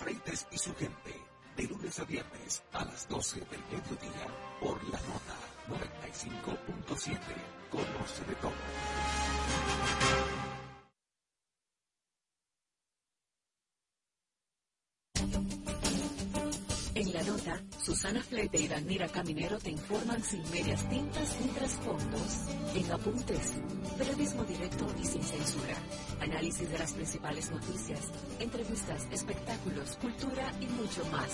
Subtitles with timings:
[0.00, 1.14] Freites y su gente,
[1.58, 4.26] de lunes a viernes a las 12 del mediodía,
[4.58, 5.36] por la nota
[5.68, 7.18] 95.7,
[7.70, 9.19] conoce de todo.
[18.30, 22.46] Nestlé de Danira Caminero te informan sin medias tintas ni trasfondos,
[22.76, 23.54] en apuntes,
[23.98, 25.74] periodismo directo y sin censura,
[26.20, 28.00] análisis de las principales noticias,
[28.38, 31.30] entrevistas, espectáculos, cultura y mucho más.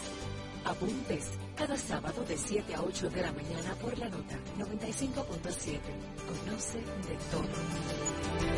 [0.64, 5.80] Apuntes, cada sábado de 7 a 8 de la mañana por la nota 95.7.
[6.26, 8.55] Conoce de todo.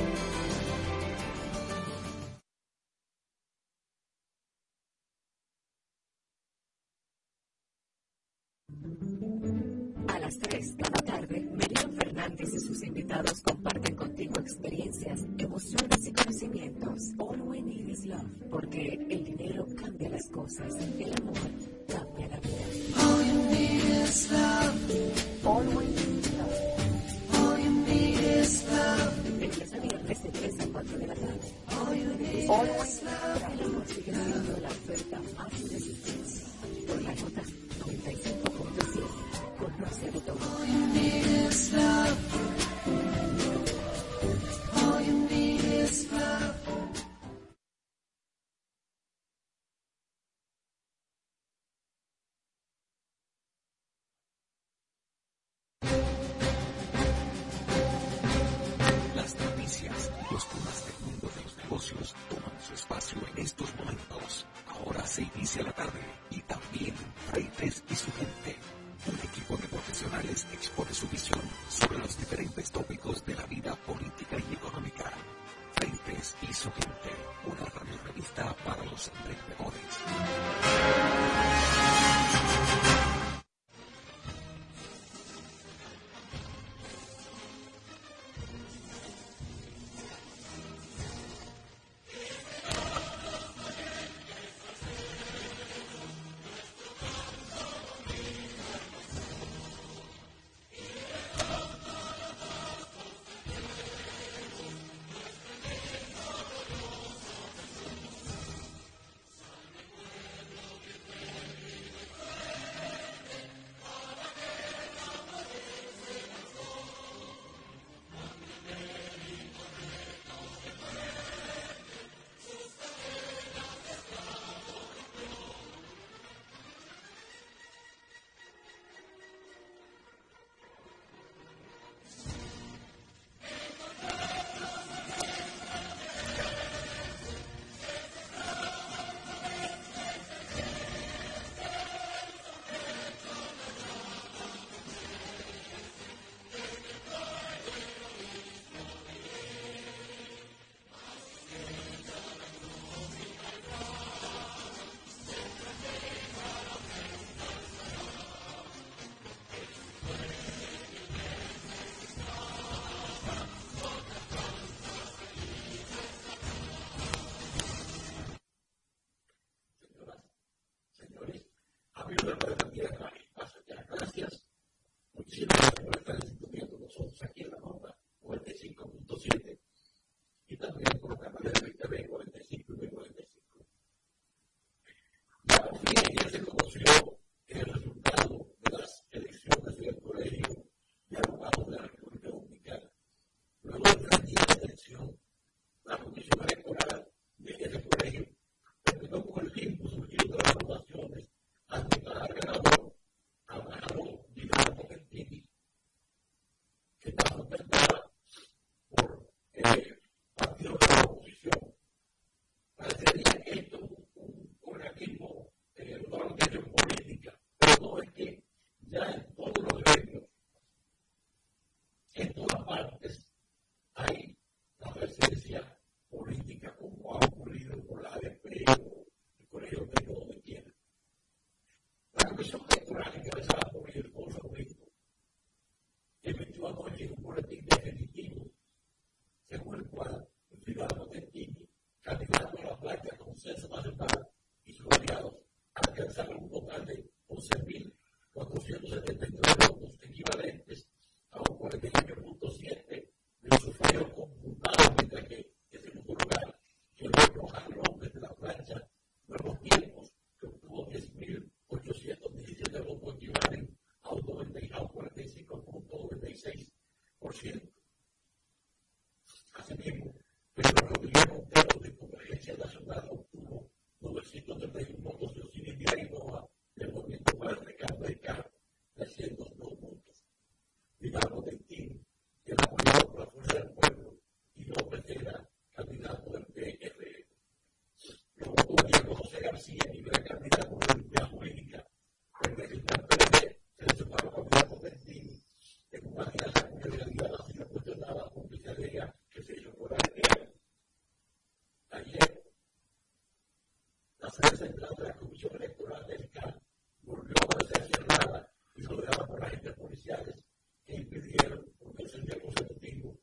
[305.39, 306.61] Comisión Electoral del CAR
[307.03, 310.45] volvió a ser cerrada y rodeada por agentes policiales
[310.85, 313.17] que impidieron, por tercer día consecutivo,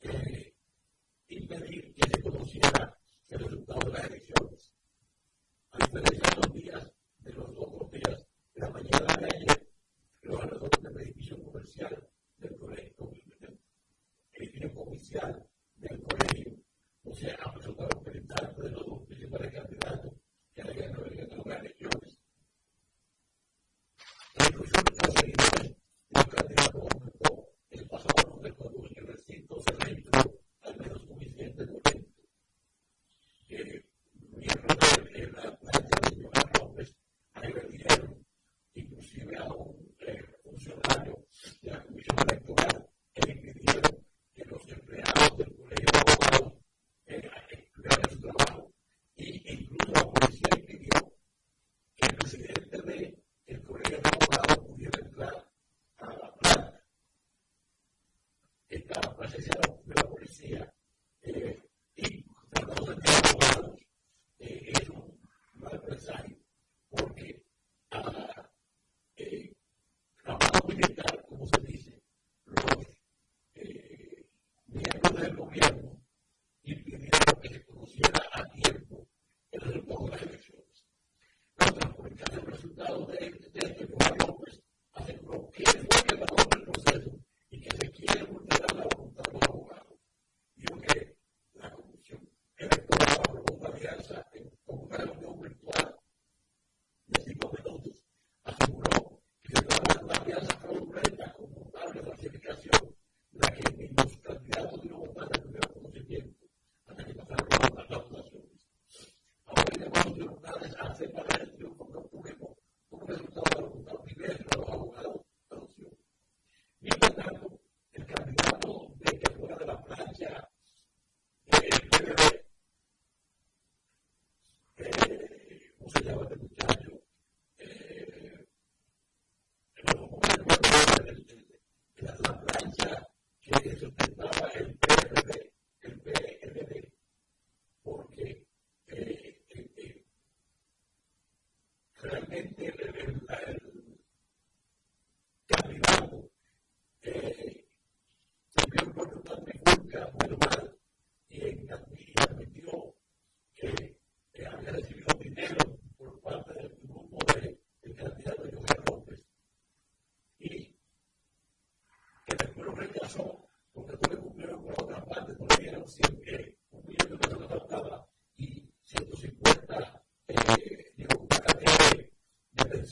[0.00, 0.54] eh,
[1.28, 2.98] impedir que se conociera
[3.28, 4.72] el resultado de las elecciones.
[5.72, 9.68] A diferencia de los días, de los dos días, de la mañana de ayer,
[10.22, 12.08] los alrededores del edificio comercial
[12.38, 13.12] del colegio,
[14.32, 15.46] el edificio comercial,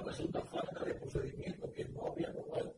[0.00, 2.72] resulta falta de procedimiento que es obvia, lo cual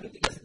[0.00, 0.39] started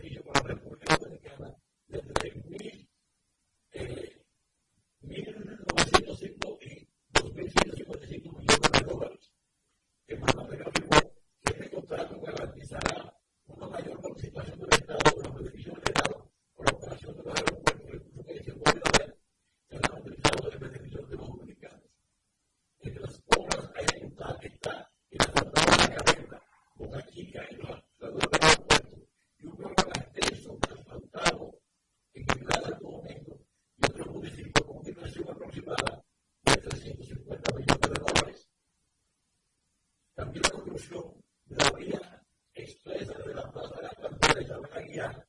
[0.00, 0.23] sencillo.
[40.84, 41.16] flow,
[41.48, 45.24] la voy de la la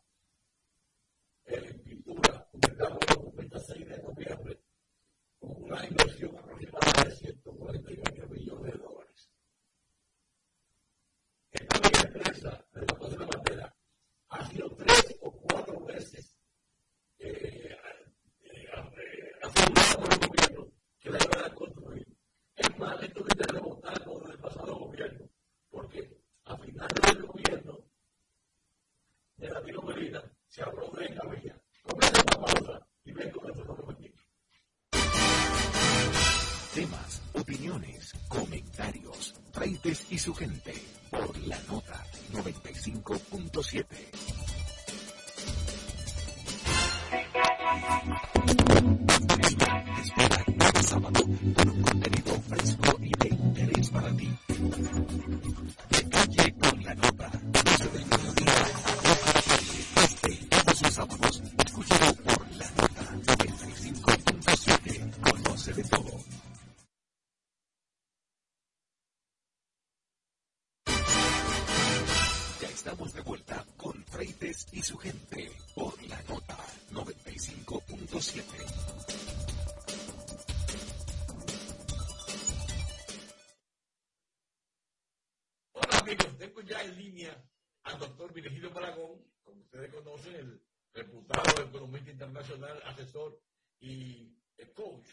[92.85, 93.41] asesor
[93.79, 94.35] y
[94.73, 95.07] coach.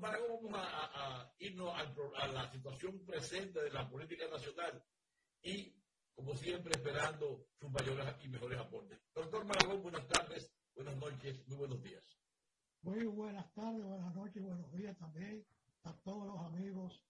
[0.00, 4.84] Maragón vamos a, irnos al a la situación presente de la política nacional
[5.42, 5.72] y,
[6.14, 9.00] como siempre, esperando sus mayores y mejores aportes.
[9.14, 12.04] Doctor Maragón, buenas tardes, buenas noches, muy buenos días.
[12.82, 15.46] Muy buenas tardes, buenas noches, buenos días también
[15.84, 17.02] a todos los amigos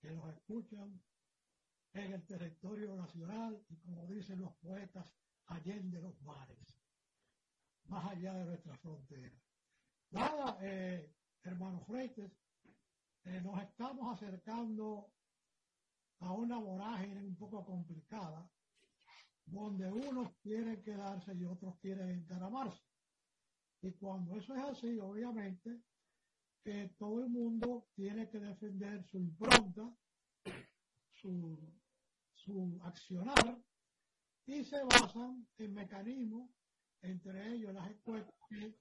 [0.00, 1.00] que nos escuchan
[1.92, 5.06] en el territorio nacional y como dicen los poetas,
[5.46, 6.76] allende los mares,
[7.84, 9.38] más allá de nuestra frontera.
[10.10, 11.14] Nada, eh,
[12.22, 15.10] eh, nos estamos acercando
[16.20, 18.48] a una vorágine un poco complicada,
[19.46, 22.82] donde unos quieren quedarse y otros quieren encaramarse.
[23.82, 25.82] Y cuando eso es así, obviamente,
[26.62, 29.94] que todo el mundo tiene que defender su impronta,
[31.12, 31.58] su,
[32.32, 33.62] su accionar,
[34.46, 36.50] y se basan en mecanismos,
[37.02, 38.78] entre ellos las encuestas, que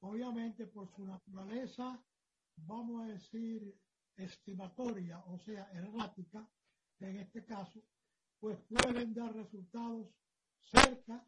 [0.00, 2.02] obviamente por su naturaleza,
[2.56, 3.74] vamos a decir,
[4.16, 6.48] estimatoria, o sea, errática,
[7.00, 7.82] en este caso,
[8.40, 10.08] pues pueden dar resultados
[10.70, 11.26] cerca,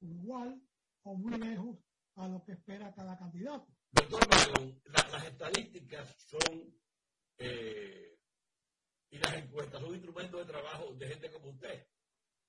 [0.00, 0.60] igual
[1.04, 1.78] o muy lejos
[2.16, 3.66] a lo que espera cada candidato.
[3.92, 6.74] Doctor Maragón, la- las estadísticas son
[7.38, 8.18] eh,
[9.10, 11.86] y las encuestas son instrumentos de trabajo de gente como usted.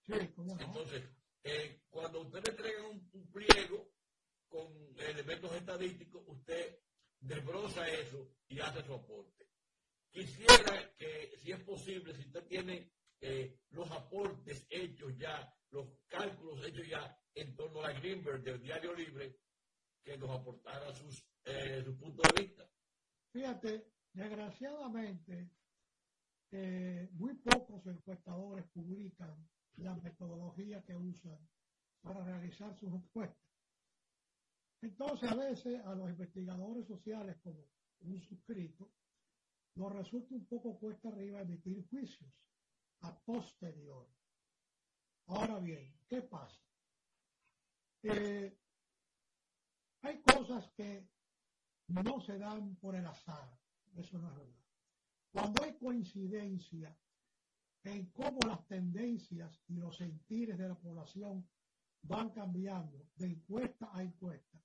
[0.06, 0.14] Sí.
[0.14, 1.04] Entonces,
[1.44, 3.92] eh, cuando usted le entrega un, un pliego
[4.48, 4.68] con
[5.00, 6.80] elementos estadísticos, usted
[7.20, 9.48] desbroza eso y hace su aporte.
[10.10, 16.66] Quisiera que, si es posible, si usted tiene eh, los aportes hechos ya, los cálculos
[16.66, 19.40] hechos ya en torno a Greenberg del Diario Libre,
[20.04, 22.70] que nos aportara sus, eh, su punto de vista.
[23.32, 25.50] Fíjate, desgraciadamente,
[26.52, 29.36] eh, muy pocos encuestadores publican
[29.78, 31.38] la metodología que usan
[32.02, 33.45] para realizar sus encuestas.
[34.86, 37.66] Entonces, a veces a los investigadores sociales, como
[38.02, 38.92] un suscrito,
[39.74, 42.32] nos resulta un poco cuesta arriba emitir juicios
[43.02, 44.08] a posterior.
[45.26, 46.62] Ahora bien, ¿qué pasa?
[48.04, 48.56] Eh,
[50.02, 51.10] hay cosas que
[51.88, 53.60] no se dan por el azar,
[53.96, 54.66] eso no es verdad.
[55.32, 56.96] Cuando hay coincidencia
[57.86, 61.44] en cómo las tendencias y los sentires de la población
[62.04, 64.62] van cambiando de encuesta a encuesta,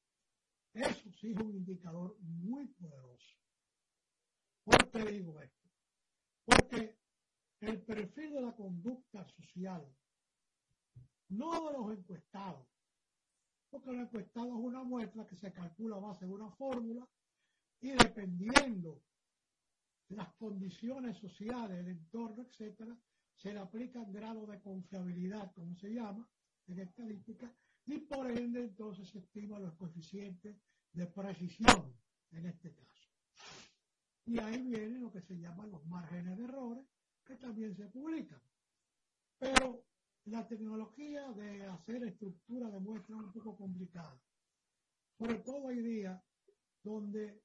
[0.75, 3.37] eso sí es un indicador muy poderoso.
[4.65, 5.69] ¿Por qué digo esto?
[6.45, 6.99] Porque
[7.61, 9.87] el perfil de la conducta social,
[11.29, 12.67] no de los encuestados,
[13.71, 17.09] porque el encuestado es una muestra que se calcula a base de una fórmula
[17.81, 19.03] y dependiendo
[20.09, 22.97] las condiciones sociales, el entorno, etcétera,
[23.37, 26.29] se le aplican grados de confiabilidad, como se llama
[26.67, 27.53] en estadística,
[27.93, 30.57] y por ende entonces se estiman los coeficientes
[30.93, 31.95] de precisión
[32.33, 33.09] en este caso.
[34.27, 36.87] Y ahí vienen lo que se llaman los márgenes de errores,
[37.25, 38.41] que también se publican.
[39.39, 39.85] Pero
[40.27, 44.21] la tecnología de hacer estructura de muestra es un poco complicada.
[45.19, 46.23] Sobre todo hoy día,
[46.83, 47.43] donde,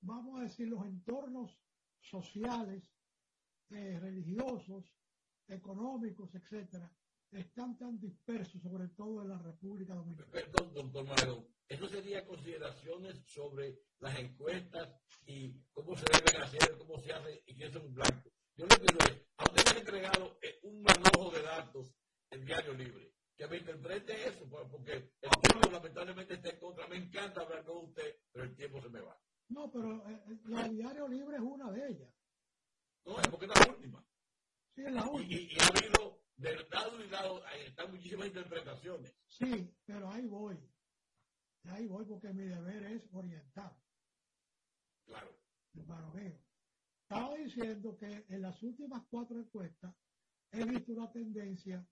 [0.00, 1.58] vamos a decir, los entornos
[2.00, 2.92] sociales,
[3.70, 4.94] eh, religiosos,
[5.48, 6.92] económicos, etcétera,
[7.32, 10.30] están tan dispersos, sobre todo en la República Dominicana.
[10.32, 16.98] Perdón, doctor Maragón, eso sería consideraciones sobre las encuestas y cómo se deben hacer, cómo
[17.00, 18.32] se hace y quién son blancos.
[18.56, 21.94] Yo le pido, es, a usted me ha entregado eh, un manojo de datos
[22.30, 23.14] en Diario Libre.
[23.36, 26.86] Que me interprete eso, pues, porque el tiempo lamentablemente está en contra.
[26.88, 29.18] Me encanta hablar con usted, pero el tiempo se me va.
[29.48, 32.14] No, pero eh, eh, la diario libre es una de ellas.
[33.06, 34.04] No, es porque es la última.
[34.74, 35.40] Sí, es la Y, última.
[35.40, 39.14] y- y ha habido, lado y lado, ahí están muchísimas interpretaciones.
[39.26, 40.58] Sí, pero ahí voy.
[41.64, 43.76] Ahí voy porque mi deber es orientar,
[45.04, 45.36] Claro.
[45.74, 46.38] hermano mío.
[47.02, 49.94] Estaba diciendo que en las últimas cuatro encuestas
[50.52, 51.86] he visto una tendencia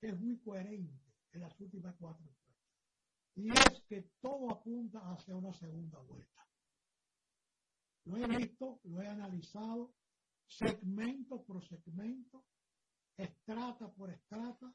[0.00, 2.44] que es muy coherente en las últimas cuatro encuestas.
[3.36, 6.46] Y es que todo apunta hacia una segunda vuelta.
[8.04, 9.94] Lo he visto, lo he analizado,
[10.46, 12.44] segmento por segmento,
[13.16, 14.72] estrata por estrata,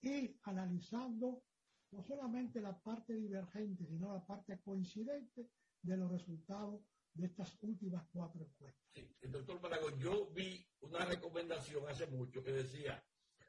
[0.00, 1.42] y analizando
[1.90, 5.48] no solamente la parte divergente, sino la parte coincidente
[5.82, 6.82] de los resultados
[7.14, 8.84] de estas últimas cuatro encuestas.
[8.94, 13.02] Sí, el doctor Maragón, yo vi una recomendación hace mucho que decía,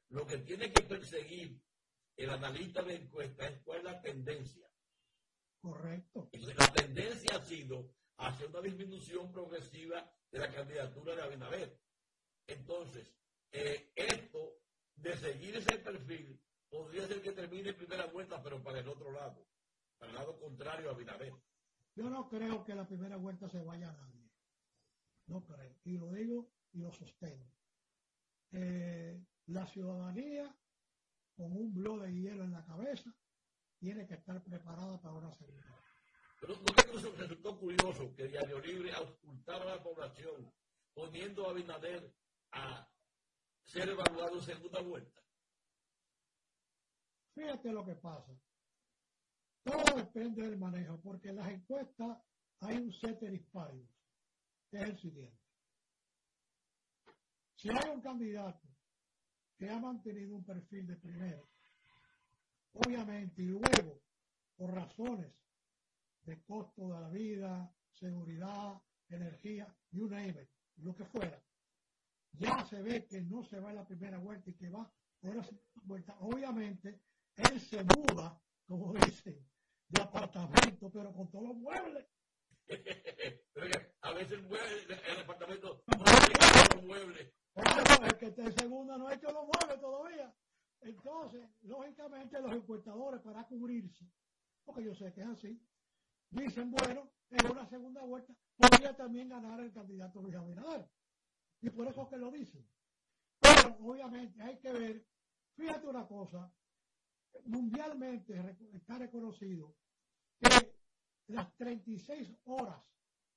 [0.09, 1.61] lo que tiene que perseguir
[2.15, 4.69] el analista de encuesta es cuál es la tendencia.
[5.59, 6.29] Correcto.
[6.31, 11.79] la tendencia ha sido hacia una disminución progresiva de la candidatura de Abinader.
[12.47, 13.11] Entonces,
[13.55, 14.59] eh, esto
[14.95, 19.11] de seguir ese perfil podría ser que termine en primera vuelta, pero para el otro
[19.11, 19.47] lado,
[19.97, 21.33] para el lado contrario a Abinader.
[21.95, 24.29] Yo no creo que la primera vuelta se vaya a nadie.
[25.27, 25.73] No creo.
[25.85, 27.49] Y lo digo y lo sostengo.
[28.51, 30.53] Eh, la ciudadanía,
[31.35, 33.15] con un blog de hielo en la cabeza,
[33.79, 35.81] tiene que estar preparada para una segunda.
[36.41, 40.51] Pero ¿no que resultó curioso que Diario Libre auscultara a la población
[40.93, 42.13] poniendo a Abinader
[42.51, 42.89] a
[43.65, 45.21] ser evaluado en segunda vuelta?
[47.33, 48.33] Fíjate lo que pasa.
[49.63, 52.19] Todo depende del manejo, porque en las encuestas
[52.61, 53.89] hay un ceteris paribus,
[54.69, 55.43] que es el siguiente.
[57.55, 58.67] Si hay un candidato
[59.57, 61.49] que ha mantenido un perfil de primero,
[62.73, 64.01] obviamente, y luego,
[64.55, 65.33] por razones
[66.23, 70.47] de costo de la vida, seguridad, energía, y una M,
[70.77, 71.41] lo que fuera,
[72.37, 75.35] ya se ve que no se va en la primera vuelta y que va por
[75.35, 76.17] la segunda vuelta.
[76.19, 77.01] Obviamente,
[77.35, 79.39] él se muda, como dicen,
[79.89, 82.05] de apartamento, pero con todos los muebles.
[84.01, 87.33] a veces el, mueble, el apartamento no los muebles.
[87.53, 90.35] Claro, el que está en segunda no ha hecho los muebles todavía.
[90.81, 94.05] Entonces, lógicamente, los encuestadores para cubrirse,
[94.63, 95.61] porque yo sé que es así,
[96.29, 100.87] dicen, bueno, en una segunda vuelta podría también ganar el candidato Luis Abinader.
[101.61, 102.67] Y por eso es que lo dicen.
[103.39, 105.05] Pero, obviamente, hay que ver,
[105.55, 106.51] fíjate una cosa,
[107.45, 109.75] mundialmente está reconocido
[110.39, 110.75] que
[111.27, 112.83] las 36 horas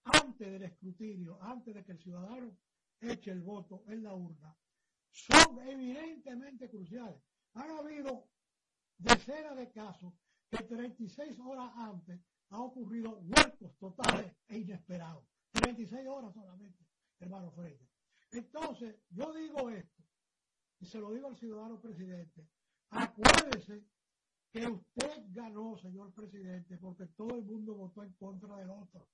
[0.04, 2.56] antes del escrutinio, antes de que el ciudadano
[3.00, 4.56] eche el voto en la urna,
[5.10, 7.22] son evidentemente cruciales.
[7.54, 8.28] Han habido
[8.98, 10.14] decenas de casos
[10.50, 15.24] que 36 horas antes ha ocurrido huecos totales e inesperados.
[15.52, 16.84] 36 horas solamente,
[17.18, 17.87] hermano Freire.
[18.30, 20.02] Entonces, yo digo esto,
[20.80, 22.46] y se lo digo al ciudadano presidente,
[22.90, 23.84] Acuérdese
[24.50, 29.06] que usted ganó, señor presidente, porque todo el mundo votó en contra del otro.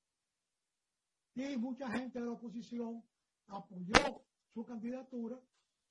[1.35, 3.03] Y mucha gente de la oposición
[3.48, 5.40] apoyó su candidatura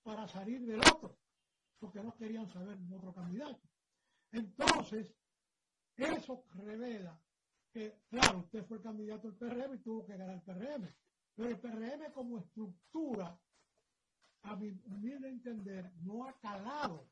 [0.01, 1.17] para salir del otro,
[1.79, 3.61] porque no querían saber otro candidato.
[4.31, 5.13] Entonces,
[5.97, 7.21] eso revela
[7.73, 10.87] que, claro, usted fue el candidato del PRM y tuvo que ganar el PRM,
[11.35, 13.39] pero el PRM como estructura,
[14.43, 17.09] a mi humilde entender, no ha calado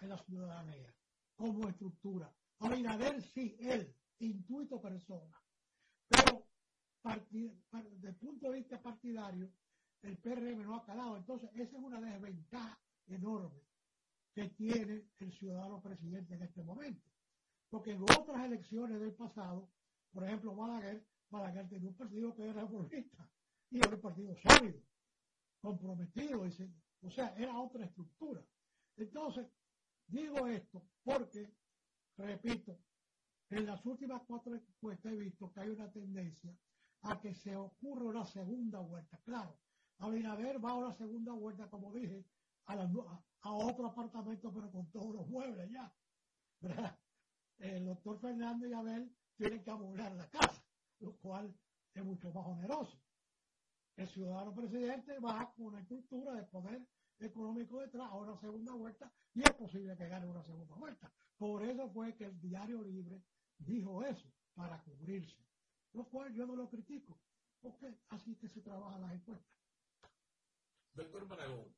[0.00, 0.94] en la ciudadanía
[1.34, 2.32] como estructura.
[2.60, 5.36] Abinader sí, él, intuito persona.
[6.08, 6.46] Pero
[7.02, 9.50] desde el punto de vista partidario,
[10.02, 11.16] el PRM no ha calado.
[11.16, 13.62] Entonces, esa es una desventaja enorme
[14.32, 17.10] que tiene el ciudadano presidente en este momento.
[17.68, 19.70] Porque en otras elecciones del pasado,
[20.12, 23.28] por ejemplo, Balaguer, Balaguer tenía un partido que era reformista
[23.70, 24.80] y era un partido sólido,
[25.60, 26.42] comprometido,
[27.02, 28.44] o sea, era otra estructura.
[28.96, 29.46] Entonces,
[30.10, 31.54] Digo esto porque,
[32.16, 32.76] repito,
[33.48, 36.52] en las últimas cuatro encuestas he visto que hay una tendencia
[37.02, 39.20] a que se ocurra una segunda vuelta.
[39.24, 39.56] Claro,
[39.98, 42.24] Abinader va a una segunda vuelta, como dije,
[42.66, 45.94] a, a, otro apartamento, pero con todos los muebles ya.
[47.58, 50.64] El doctor Fernández y Abel tienen que amoblar la casa,
[50.98, 51.54] lo cual
[51.94, 53.00] es mucho más oneroso.
[53.96, 56.86] El ciudadano presidente va con una estructura de poder
[57.18, 61.12] económico detrás a una segunda vuelta y es posible que gane una segunda vuelta.
[61.36, 63.22] Por eso fue que el diario libre
[63.58, 65.36] dijo eso, para cubrirse.
[65.92, 67.20] Lo cual yo no lo critico,
[67.60, 69.52] porque así que se trabaja las encuestas.
[70.94, 71.74] Doctor Maragón,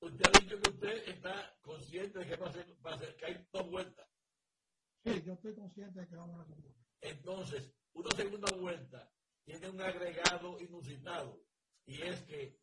[0.00, 3.16] usted ha dicho que usted está consciente de que va a ser, va a ser
[3.16, 4.08] que hay dos vueltas.
[5.04, 6.85] Sí, yo estoy consciente de que vamos a una segunda.
[7.06, 9.12] Entonces, una segunda vuelta
[9.44, 11.40] tiene un agregado inusitado
[11.86, 12.58] y es que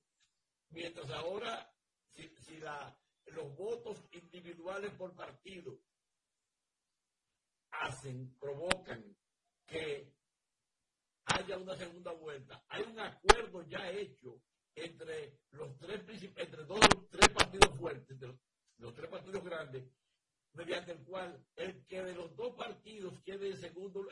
[0.69, 1.73] mientras ahora
[2.13, 5.79] si, la, los votos individuales por partido
[7.71, 9.15] hacen, provocan
[9.65, 10.13] que
[11.25, 14.41] haya una segunda vuelta, hay un acuerdo ya hecho
[14.75, 16.01] entre los tres
[16.36, 16.79] entre dos
[17.10, 18.38] tres partidos fuertes, de
[18.77, 19.86] los, tres partidos grandes,
[20.53, 24.07] mediante el cual el que de los dos partidos quede en segundo,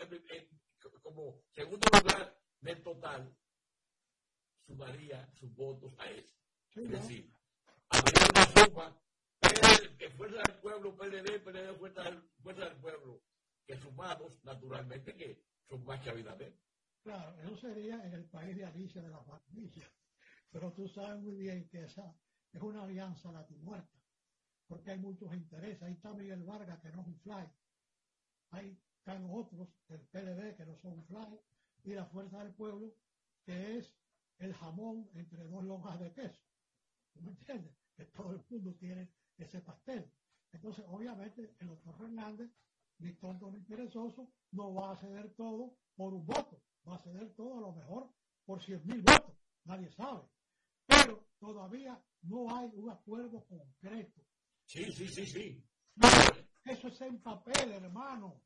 [1.01, 3.35] como segundo lugar del total,
[4.65, 6.35] sumaría sus votos a ese.
[6.75, 7.33] es decir,
[7.89, 9.01] habría una suma
[9.97, 13.23] que fuerza del pueblo, PLD, PLD, fuerza del, fuerza del pueblo,
[13.65, 16.57] que sumados, naturalmente, que son más que Abinader.
[17.03, 19.91] Claro, eso sería en el país de Alicia de la familia.
[20.51, 22.15] Pero tú sabes muy bien que esa
[22.51, 24.00] es una alianza la muerta,
[24.71, 25.83] porque hay muchos intereses.
[25.83, 27.45] Ahí está Miguel Vargas, que no es un fly.
[28.51, 31.41] Ahí están otros del PLD, que no son un fly.
[31.83, 32.95] Y la Fuerza del Pueblo,
[33.43, 33.93] que es
[34.37, 36.39] el jamón entre dos lonjas de queso.
[37.11, 37.75] ¿Tú me entiendes?
[37.97, 40.09] Que todo el mundo tiene ese pastel.
[40.53, 42.49] Entonces, obviamente, el doctor Fernández,
[42.99, 46.63] ni tonto ni perezoso, no va a ceder todo por un voto.
[46.87, 48.09] Va a ceder todo a lo mejor
[48.45, 49.35] por 100 mil votos.
[49.65, 50.29] Nadie sabe
[50.87, 54.21] pero todavía no hay un acuerdo concreto.
[54.71, 55.63] Sí, sí, sí, sí.
[56.63, 58.41] eso es en papel, hermano.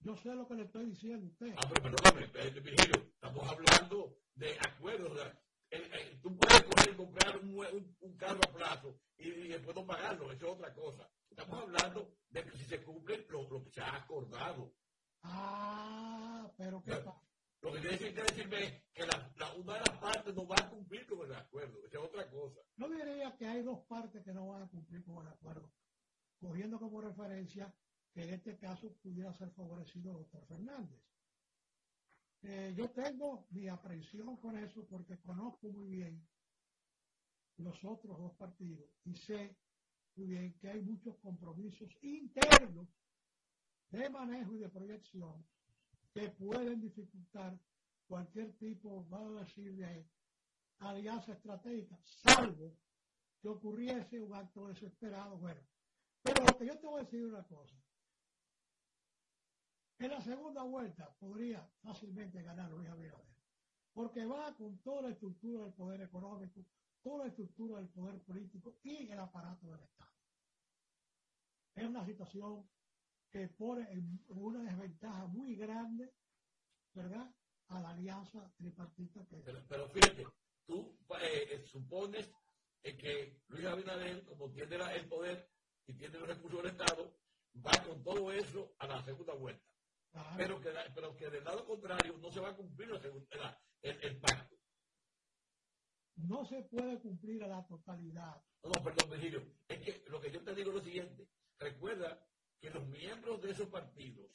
[0.00, 1.54] Yo sé lo que le estoy diciendo a usted.
[1.56, 5.16] Ah, pero perdóname, eh, Virgilio, estamos hablando de acuerdos.
[6.20, 10.52] tú puedes coger y comprar un, carro a plazo y, después no pagarlo, eso es
[10.54, 11.08] otra cosa.
[11.30, 14.74] Estamos hablando de que si se cumple lo, que se ha acordado.
[15.22, 17.23] Ah, pero ¿qué pasa?
[17.64, 21.06] Lo que tiene que decirme que la, una de las partes no va a cumplir
[21.06, 22.60] con el acuerdo, esa es otra cosa.
[22.76, 25.72] No diría que hay dos partes que no van a cumplir con el acuerdo,
[26.38, 27.74] cogiendo como referencia
[28.12, 31.00] que en este caso pudiera ser favorecido el doctor Fernández.
[32.42, 36.28] Eh, yo tengo mi aprehensión con eso porque conozco muy bien
[37.56, 39.56] los otros dos partidos y sé
[40.16, 42.88] muy bien que hay muchos compromisos internos
[43.88, 45.46] de manejo y de proyección
[46.14, 47.58] que pueden dificultar
[48.06, 50.08] cualquier tipo, vamos a decir, de
[50.78, 52.76] alianza estratégica, salvo
[53.40, 55.36] que ocurriese un acto desesperado.
[55.38, 55.60] Bueno,
[56.22, 57.76] pero lo que yo te voy a decir una cosa.
[59.98, 63.36] En la segunda vuelta podría fácilmente ganar Luis Abinader,
[63.92, 66.64] porque va con toda la estructura del poder económico,
[67.02, 70.12] toda la estructura del poder político y el aparato del Estado.
[71.74, 72.68] Es una situación
[73.34, 76.14] que pone en una desventaja muy grande,
[76.92, 77.28] ¿verdad?
[77.66, 80.24] A la alianza tripartita que pero, pero fíjate,
[80.64, 82.30] tú eh, supones
[82.80, 85.50] que Luis Abinader, como tiene el poder
[85.84, 87.12] y tiene los recursos del Estado,
[87.56, 89.66] va con todo eso a la segunda vuelta.
[90.36, 94.54] Pero, que, pero que del lado contrario no se va a cumplir la el, pacto.
[96.14, 98.40] No se puede cumplir a la totalidad.
[98.62, 99.42] No, no, perdón, Virgilio.
[99.66, 101.28] Es que lo que yo te digo es lo siguiente.
[101.58, 102.24] Recuerda
[102.60, 104.30] que los miembros de esos partidos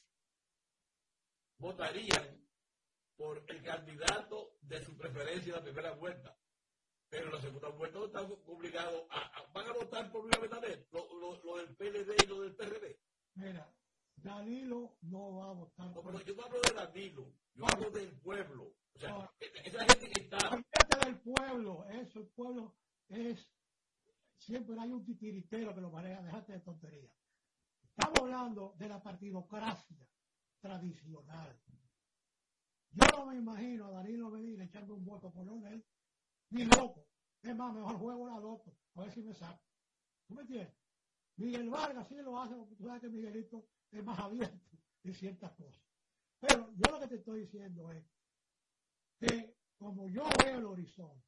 [1.58, 2.40] votarían
[3.16, 6.36] por el candidato de su preferencia en la primera vuelta.
[7.10, 10.88] Pero en la segunda vuelta no están obligados a, van a votar por Luis Abinader,
[10.92, 12.98] lo, lo, del PLD y lo del PRD.
[13.34, 13.74] Mira,
[14.16, 15.90] Danilo no va a votar.
[15.92, 18.74] No, pero yo no hablo de Danilo, yo hablo del pueblo.
[18.94, 19.30] O sea,
[19.64, 20.38] esa gente que está.
[21.04, 22.76] del pueblo, eso, el pueblo
[23.08, 23.52] es.
[24.36, 27.19] Siempre hay un titiritero que lo maneja, déjate de tonterías.
[27.96, 30.08] Estamos hablando de la partidocracia
[30.60, 31.60] tradicional.
[32.92, 35.84] Yo no me imagino a Danilo Medina echando un voto por él,
[36.50, 37.06] ni loco.
[37.42, 39.62] Es más, mejor juego la loto, a ver si me saco.
[40.26, 40.74] ¿Tú me entiendes?
[41.36, 45.52] Miguel Vargas sí lo hace, porque tú sabes que Miguelito es más abierto en ciertas
[45.52, 45.82] cosas.
[46.40, 48.04] Pero yo lo que te estoy diciendo es
[49.18, 51.26] que como yo veo el horizonte,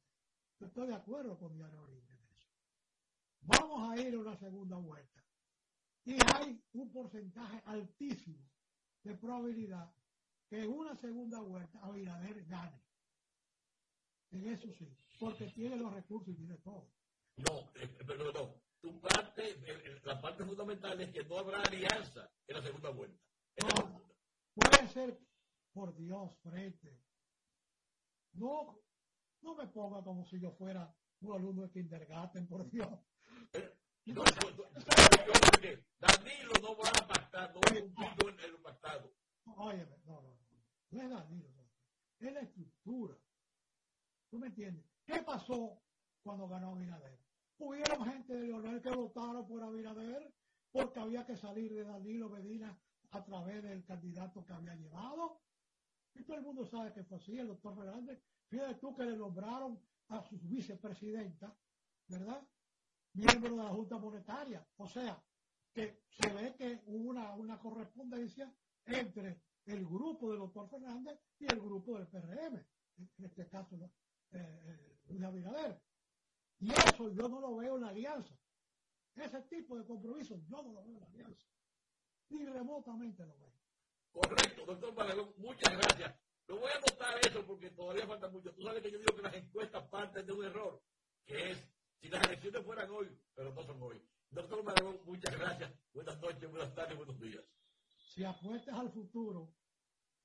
[0.59, 2.49] yo estoy de acuerdo con Diario Libre en eso.
[3.41, 5.22] Vamos a ir a una segunda vuelta.
[6.05, 8.49] Y hay un porcentaje altísimo
[9.03, 9.93] de probabilidad
[10.49, 12.81] que en una segunda vuelta Abinader gane.
[14.31, 16.91] En eso sí, porque tiene los recursos y tiene todo.
[17.37, 18.61] No, eh, pero no.
[18.81, 23.17] Tu parte, eh, la parte fundamental es que no habrá alianza en la segunda vuelta.
[23.61, 24.01] No,
[24.55, 25.19] puede ser,
[25.71, 26.99] por Dios, frente.
[28.33, 28.83] No,
[29.41, 32.99] no me ponga como si yo fuera un alumno de kindergarten, por Dios.
[34.05, 34.23] Danilo
[36.61, 39.13] no va a pactar, no va a cumplir en el pactado.
[39.55, 40.37] Oye, no, no,
[40.91, 41.49] no, es Danilo,
[42.19, 43.17] es la estructura.
[44.29, 44.85] ¿Tú me entiendes?
[45.05, 45.81] ¿Qué pasó
[46.21, 47.17] cuando ganó Abinader?
[47.59, 50.33] Hubieron gente de Leonel que votaron por Abinader
[50.71, 52.77] porque había que salir de Danilo Medina
[53.11, 55.39] a través del candidato que había llevado.
[56.15, 58.19] Y todo el mundo sabe que fue así, el doctor Fernández.
[58.49, 61.55] Fíjate tú que le nombraron a su vicepresidenta,
[62.07, 62.45] ¿verdad?
[63.13, 64.65] Miembro de la Junta Monetaria.
[64.77, 65.23] O sea,
[65.73, 68.53] que se ve que hubo una, una correspondencia
[68.85, 72.55] entre el grupo del doctor Fernández y el grupo del PRM,
[72.97, 73.77] en este caso
[74.31, 75.81] eh, Luis Abinader.
[76.59, 78.37] Y eso yo no lo veo en la alianza.
[79.15, 81.47] Ese tipo de compromiso yo no lo veo en la alianza.
[82.29, 83.53] Ni remotamente lo veo.
[84.11, 86.15] Correcto, doctor Balaguer, muchas gracias.
[86.47, 88.53] Lo voy a anotar eso porque todavía falta mucho.
[88.53, 90.83] Tú sabes que yo digo que las encuestas parten de un error,
[91.25, 91.72] que es
[92.03, 94.01] si las elecciones fueran hoy, pero no son hoy.
[94.29, 95.71] Doctor Balaguer, muchas gracias.
[95.93, 97.45] Buenas noches, buenas tardes, buenos días.
[98.13, 99.55] Si apuestas al futuro,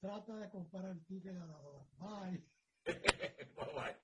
[0.01, 1.87] trata de comparar el ticket ganador.
[2.01, 2.45] Bye.
[2.85, 3.97] bye, bye.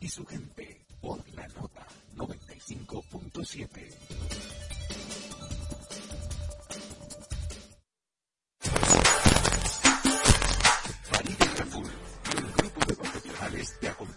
[0.00, 4.65] y su gente por la nota 95.7.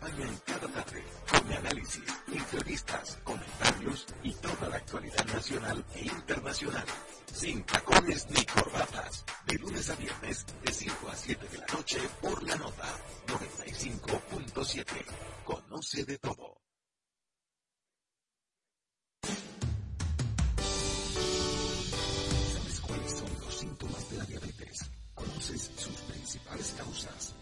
[0.10, 6.86] acompañan cada tarde con análisis, entrevistas, comentarios y toda la actualidad nacional e internacional.
[7.34, 9.26] Sin tacones ni corbatas.
[9.46, 12.88] De lunes a viernes, de 5 a 7 de la noche, por la nota
[13.28, 14.86] 95.7.
[15.46, 16.62] Conoce de todo.
[22.54, 24.90] ¿Sabes cuáles son los síntomas de la diabetes?
[25.14, 27.36] ¿Conoces sus principales causas?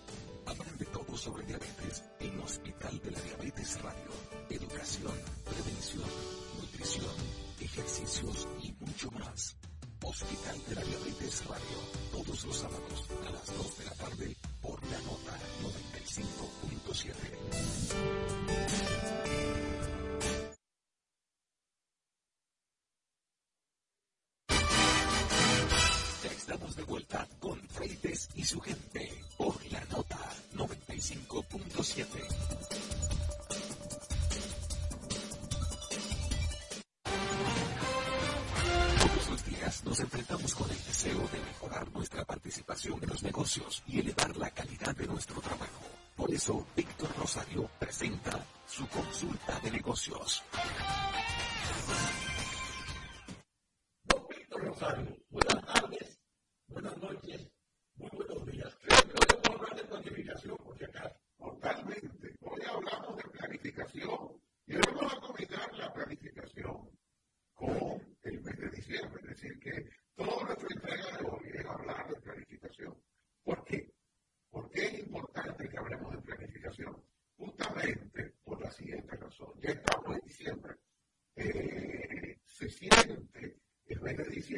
[0.46, 4.12] Hablan de todo sobre diabetes en Hospital de la Diabetes Radio.
[4.50, 6.10] Educación, prevención,
[6.60, 7.16] nutrición,
[7.60, 9.58] ejercicios y mucho más.
[10.04, 11.78] Hospital de la Diabetes Radio,
[12.12, 15.38] todos los sábados a las 2 de la tarde por la nota
[16.94, 19.67] 95.7.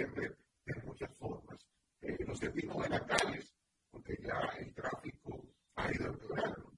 [0.08, 1.68] de muchas formas.
[2.02, 3.54] Eh, sentimos en las calles,
[3.92, 5.46] porque ya el tráfico
[5.76, 6.74] ha ido empeorando.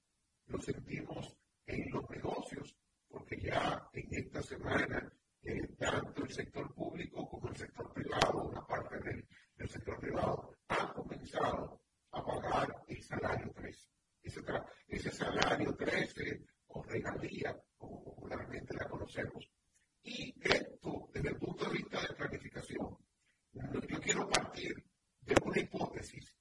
[0.46, 2.76] Lo sentimos en los negocios,
[3.08, 5.12] porque ya en esta semana
[5.42, 10.56] eh, tanto el sector público como el sector privado, una parte del, del sector privado,
[10.68, 13.88] han comenzado a pagar el salario 13.
[14.22, 14.40] Ese,
[14.88, 19.48] ese salario 13 o regalía, como popularmente la conocemos.
[20.02, 22.98] Y esto, desde el punto de vista de planificación,
[23.52, 24.84] yo quiero partir
[25.20, 26.34] de una hipótesis,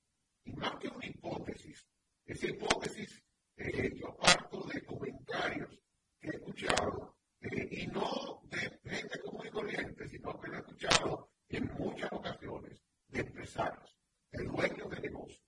[0.44, 1.86] y más que una hipótesis,
[2.26, 3.22] esa hipótesis
[3.58, 5.78] eh, yo parto de comentarios
[6.20, 10.60] que he escuchado eh, y no de gente común y corriente, sino que lo he
[10.60, 13.98] escuchado en muchas ocasiones de empresarios,
[14.32, 15.44] de dueños de negocios.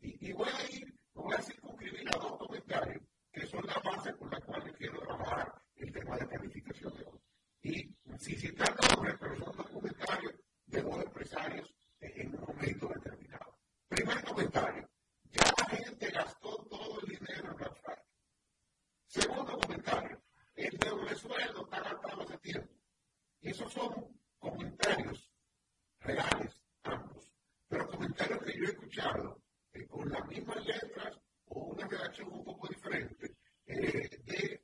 [0.00, 4.14] Y, y, voy a ir, voy a circunscribir a dos comentarios que son la base
[4.16, 7.20] con la cual yo quiero trabajar el tema de planificación de hoy.
[7.62, 10.34] Y sin citar nombres, pero son dos comentarios
[10.66, 13.58] de dos empresarios en un momento determinado.
[13.88, 14.88] Primer comentario,
[15.24, 18.04] ya la gente gastó todo el dinero en Black Friday.
[19.06, 20.22] Segundo comentario,
[20.54, 22.74] el doble sueldo está gastado hace tiempo.
[23.40, 25.30] Y esos son comentarios
[26.00, 27.30] reales, ambos,
[27.68, 32.44] pero comentarios que yo he escuchado eh, con las mismas letras o una redacción un
[32.44, 34.62] poco diferente eh, de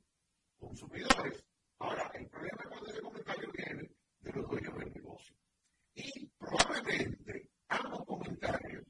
[0.57, 1.43] consumidores.
[1.79, 5.35] Ahora, el problema cuando ese comentario viene de los dueños del negocio.
[5.95, 8.83] Y probablemente ambos comentarios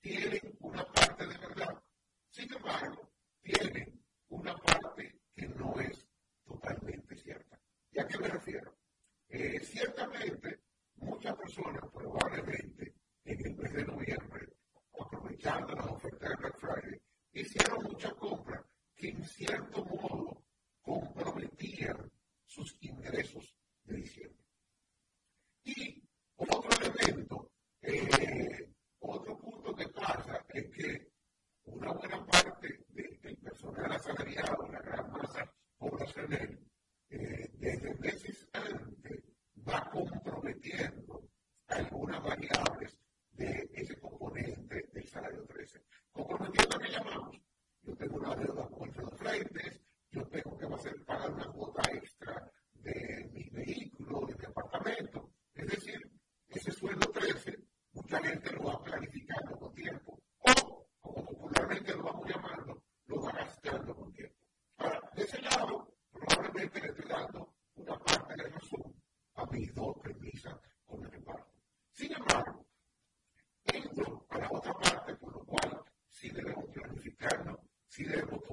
[0.00, 1.82] tienen una parte de verdad.
[2.28, 3.10] Sin embargo,
[3.40, 6.06] tienen una parte que no es
[6.44, 7.58] totalmente cierta.
[7.92, 8.76] ¿Y a qué me refiero?
[9.62, 10.60] Ciertamente,
[10.96, 12.94] muchas personas probablemente
[13.24, 14.48] en el mes de noviembre,
[15.00, 17.00] aprovechando las ofertas de Black Friday,
[17.32, 18.62] hicieron muchas compras
[18.94, 19.84] que en cierto
[49.40, 49.69] like that.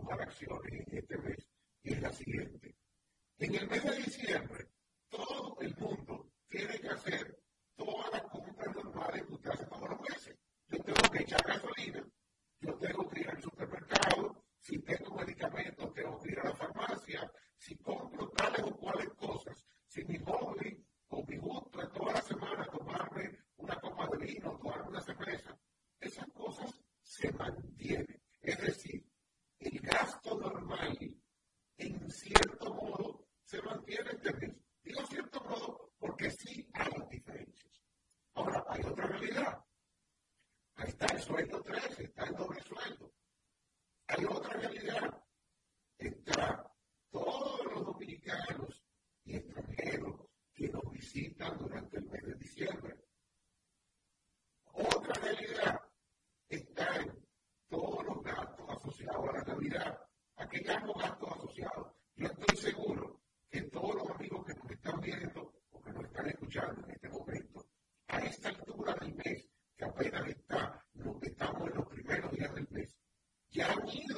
[0.08, 1.50] tomar acciones en este mes
[1.84, 2.76] y es la siguiente.
[3.40, 3.90] En el mes de
[73.94, 74.17] you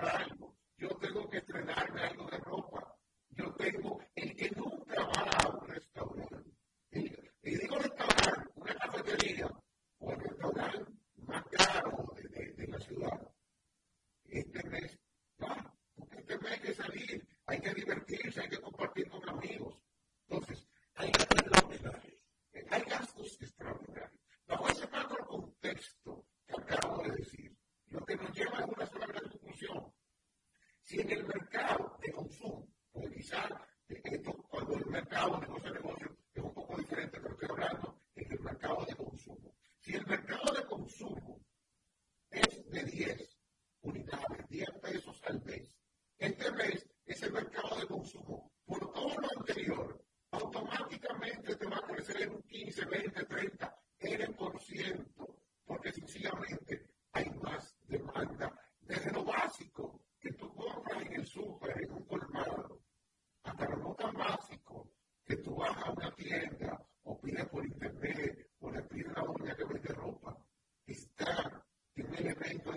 [0.00, 0.27] Thank you.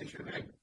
[0.02, 0.61] recognize your name.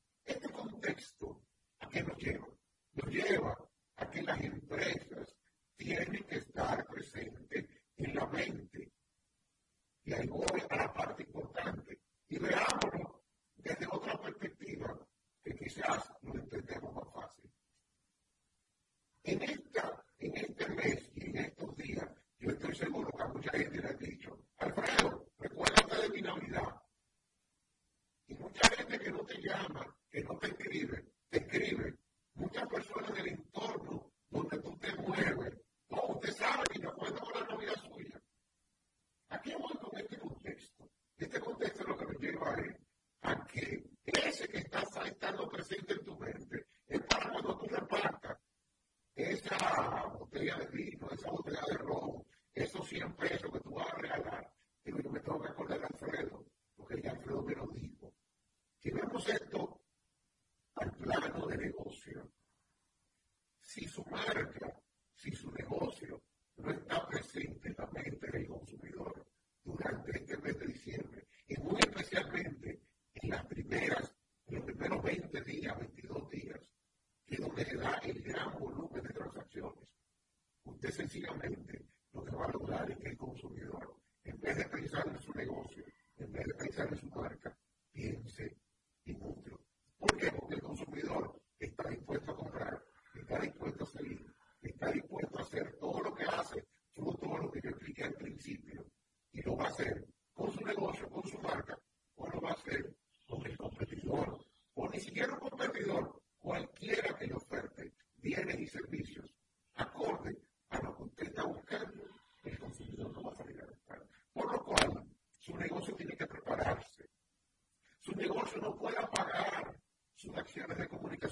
[80.92, 85.17] sencillamente lo que va a lograr es que el consumidor, en vez de pensar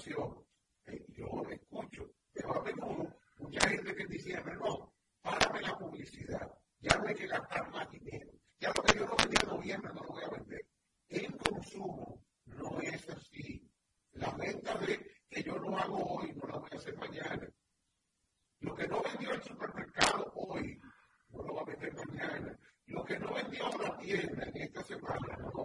[0.05, 6.97] eh, yo escucho, pero a menudo mucha gente que dice, no, párame la publicidad, ya
[6.97, 10.01] no hay que gastar más dinero, ya lo que yo no vendía en noviembre no
[10.03, 10.65] lo voy a vender.
[11.09, 13.69] El consumo no es así.
[14.13, 17.47] La venta de que yo no hago hoy, no la voy a hacer mañana.
[18.59, 20.79] Lo que no vendió el supermercado hoy,
[21.29, 22.59] no lo va a vender mañana.
[22.87, 25.56] Lo que no vendió la tienda en esta semana, no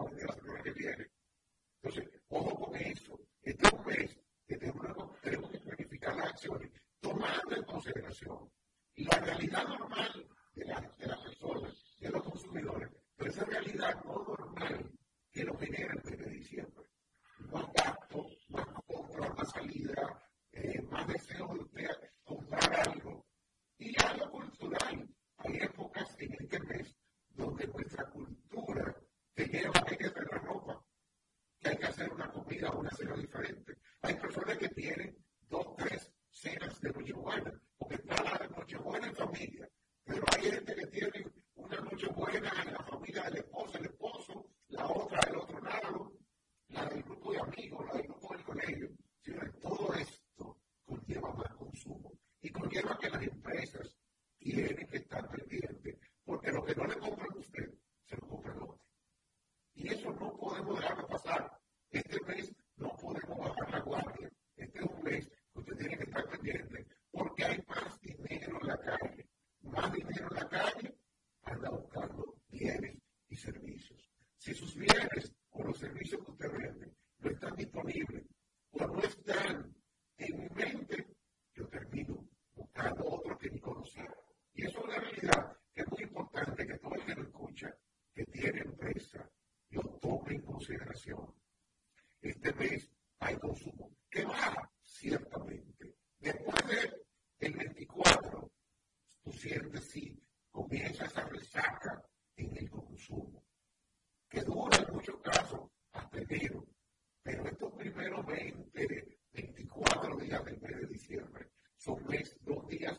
[110.32, 111.50] diciembre, el de diciembre.
[111.76, 112.98] Son mes, dos días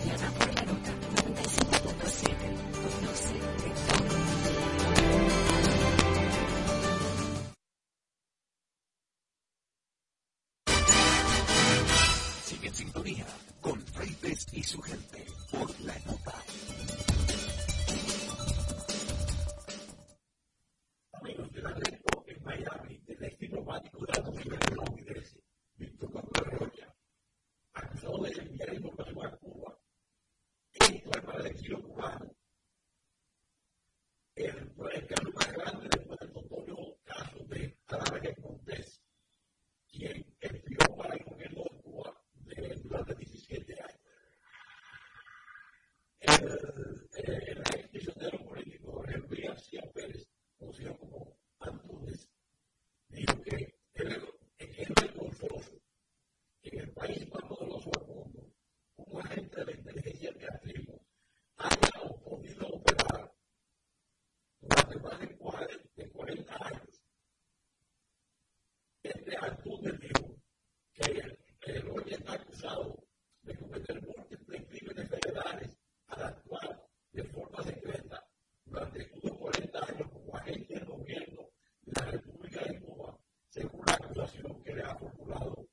[72.51, 73.03] hoy está acusado
[73.43, 75.77] de cometer múltiples crímenes federales
[76.07, 78.25] al actuar de forma secreta
[78.65, 81.49] durante unos 40 años como agente del gobierno
[81.81, 83.17] de la República de Cuba,
[83.49, 85.67] según la acusación que le ha formulado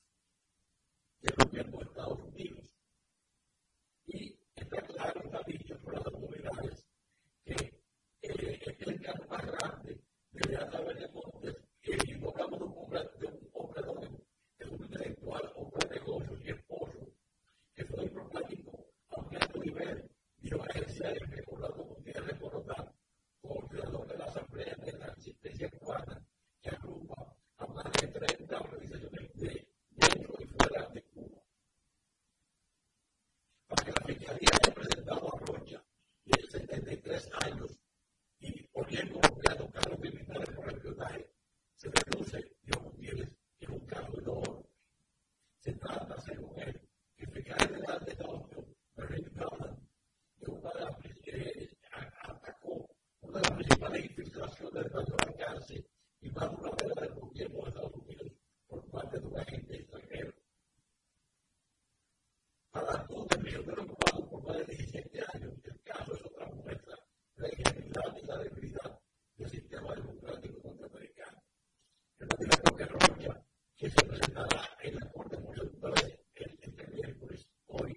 [1.21, 2.71] el gobierno de Estados Unidos.
[4.07, 6.87] Y está claro, está dicho por las autoridades,
[7.45, 7.55] que
[8.23, 10.01] eh, es el caso más grande
[10.33, 14.71] de Beata de Montes, y no hablamos de un hombre, de un hombre, de, de
[14.75, 17.13] un intelectual, hombre de negocios y esposo,
[17.75, 22.93] que fue diplomático a un alto nivel, dio agencia de recordado mundial recordar
[23.41, 26.27] coordinador de la Asamblea de la Resistencia Cubana,
[26.61, 31.43] que agrupa a más de 30 organizaciones de dentro y fuera de Cuba.
[33.69, 35.85] Para que la Fiscalía haya presentado a Rocha,
[36.25, 37.79] de 73 años,
[38.41, 41.31] y por bien colombiano cargos militares por espionaje,
[41.75, 44.69] se reduce, Dios Gutiérrez, en un caso de oro.
[45.61, 46.81] Se trata, según él,
[47.17, 48.65] que el fiscal general de Estados Unidos,
[48.97, 49.79] Merrick Garland,
[50.41, 51.69] de una de las eh,
[52.23, 52.89] atacó
[53.21, 55.87] una de las principales infiltraciones del mayor alcance
[56.21, 58.33] y más duradera del gobierno de Estados Unidos
[58.67, 60.33] por parte de un agente extranjero.
[62.71, 66.97] Para todos el prisionero cubano por más de 17 años, el caso es otra muestra
[67.37, 69.01] de la ingenuidad y la debilidad
[69.37, 71.43] del sistema democrático norteamericano.
[72.19, 73.45] El candidato que Rocha,
[73.77, 77.97] que se presentará en la Corte por segunda vez este miércoles, hoy,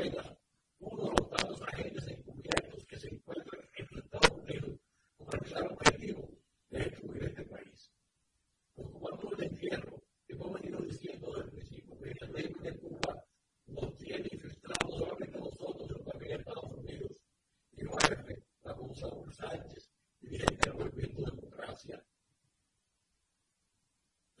[0.00, 0.38] es apenas
[0.80, 4.80] uno de los tantos agentes encubiertos que se encuentran en los Estados Unidos
[5.16, 6.28] con el claro objetivo
[6.70, 7.92] de destruir este país.
[8.76, 13.24] Los cubanos de entierro, hemos venido diciendo desde el principio que el régimen de Cuba
[13.66, 17.12] nos tiene infiltrados solamente nosotros, sino también Estados Unidos.
[17.72, 19.90] Y no es Ramón Saúl Sánchez,
[20.20, 22.04] dirigente del movimiento de democracia.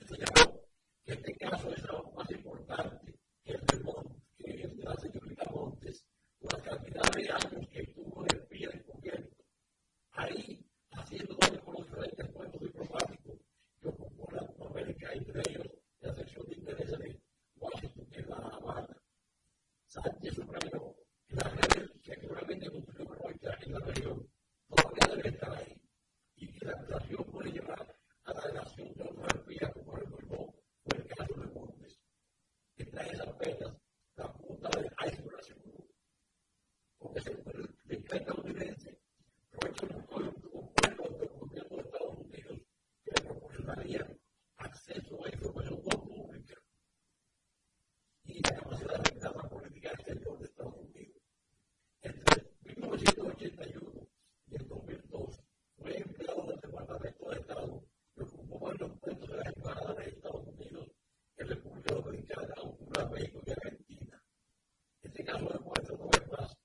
[0.06, 0.64] Señaló
[1.04, 4.94] que este caso es aún más importante que el de Montes, que el de la
[4.96, 6.04] señorita Montes,
[6.40, 9.36] por la cantidad de años que estuvo en el pie del gobierno.
[10.12, 13.38] Ahí, haciendo con los diferentes puestos diplomáticos
[13.80, 15.66] que ocupó Latinoamérica, entre ellos
[16.00, 17.22] la sección de intereses de
[17.56, 18.96] Washington en La Habana.
[19.86, 20.96] Sánchez subrayó
[21.26, 24.30] que la red que actualmente construyó Rocha en la región
[24.68, 25.80] todavía debe estar ahí
[26.36, 30.54] y que la acusación puede llevar a la relación de otra espía como recordó
[30.84, 31.98] fue el caso de Montes.
[32.76, 33.76] Esta es apenas
[34.16, 35.84] la punta del iceberg, seguro.
[36.98, 39.00] Porque según el decreto estadounidense,
[39.52, 42.60] Rocha buscó un acuerdo del gobierno de Estados Unidos
[43.04, 44.18] que le proporcionaría
[44.56, 46.54] acceso a información no pública
[48.24, 51.22] y la capacidad de la política exterior de Estados Unidos.
[52.02, 54.08] Entre 1981
[54.46, 55.40] y el 2002
[55.76, 57.84] fue empleado del Departamento de Estado
[58.14, 60.90] que ocupó varios puestos de la Embajada de Estados Unidos
[61.36, 64.22] en República Dominicana, Honduras, México y Argentina.
[65.02, 66.56] Este caso demuestra una vez más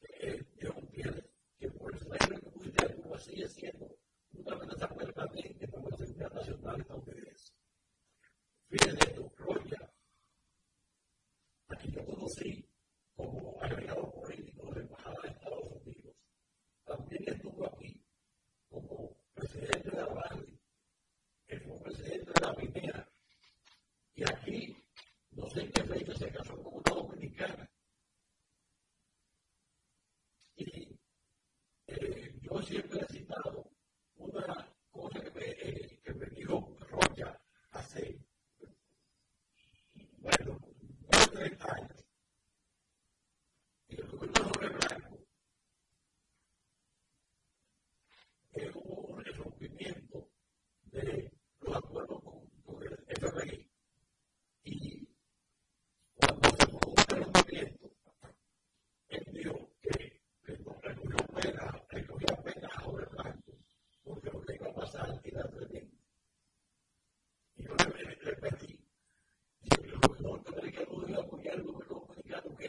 [0.00, 3.98] que Dios entiende que por el régimen judicial de Cuba sigue siendo
[4.32, 7.52] una amenaza permanente para la seguridad nacional estadounidense.
[8.68, 9.92] Fíjense esto, Roya,
[12.26, 12.65] a quien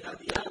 [0.08, 0.47] الذي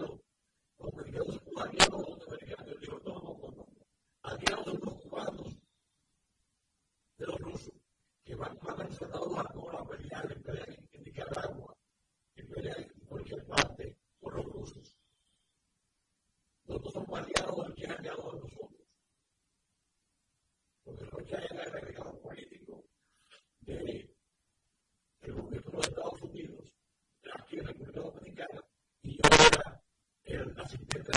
[30.72, 31.15] Gracias.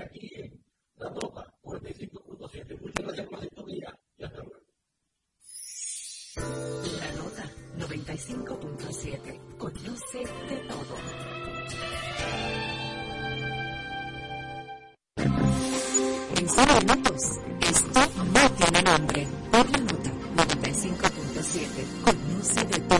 [0.00, 0.64] aquí en
[0.96, 4.68] La Topa, o en 5.7, muchas gracias por la sintonía y hasta luego.
[7.00, 7.44] La nota
[7.78, 9.56] 95.7.
[9.58, 10.94] Conoce de todo.
[16.36, 17.22] En solo minutos,
[17.60, 18.00] esto
[18.32, 19.26] no tiene nombre.
[19.50, 22.02] Por la nota 95.7.
[22.04, 22.97] Conoce de todo.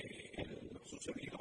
[1.32, 1.37] con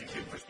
[0.00, 0.41] un servicio